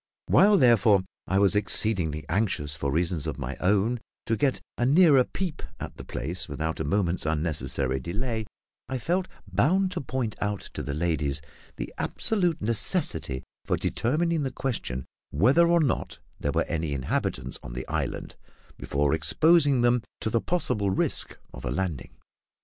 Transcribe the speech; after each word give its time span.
While, 0.25 0.57
therefore, 0.57 1.03
I 1.27 1.37
was 1.37 1.55
exceedingly 1.55 2.25
anxious, 2.27 2.75
for 2.75 2.91
reasons 2.91 3.27
of 3.27 3.37
my 3.37 3.55
own, 3.57 3.99
to 4.25 4.35
get 4.35 4.59
a 4.75 4.83
nearer 4.83 5.23
peep 5.23 5.61
at 5.79 5.97
the 5.97 6.03
place 6.03 6.49
without 6.49 6.79
a 6.79 6.83
moment's 6.83 7.23
unnecessary 7.27 7.99
delay, 7.99 8.47
I 8.89 8.97
felt 8.97 9.27
bound 9.47 9.91
to 9.91 10.01
point 10.01 10.35
out 10.41 10.61
to 10.73 10.81
the 10.81 10.95
ladies 10.95 11.39
the 11.75 11.93
absolute 11.99 12.63
necessity 12.63 13.43
for 13.65 13.77
determining 13.77 14.41
the 14.41 14.49
question 14.49 15.05
whether 15.29 15.67
or 15.67 15.79
not 15.81 16.17
there 16.39 16.51
were 16.51 16.65
any 16.67 16.93
inhabitants 16.93 17.59
on 17.61 17.73
the 17.73 17.87
island 17.87 18.37
before 18.77 19.13
exposing 19.13 19.81
them 19.81 20.01
to 20.21 20.31
the 20.31 20.41
possible 20.41 20.89
risk 20.89 21.37
of 21.53 21.63
a 21.63 21.69
landing. 21.69 22.15